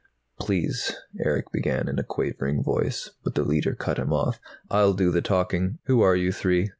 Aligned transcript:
"Please" 0.39 0.95
Erick 1.23 1.51
began 1.51 1.87
in 1.87 1.99
a 1.99 2.03
quavering 2.03 2.63
voice, 2.63 3.11
but 3.23 3.35
the 3.35 3.43
Leiter 3.43 3.75
cut 3.75 3.99
him 3.99 4.11
off. 4.11 4.39
"I'll 4.71 4.93
do 4.93 5.11
the 5.11 5.21
talking. 5.21 5.77
Who 5.85 6.01
are 6.01 6.15
you 6.15 6.31
three? 6.31 6.69